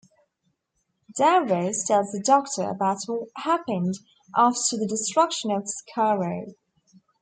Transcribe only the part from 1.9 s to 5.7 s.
the Doctor about what happened after the destruction of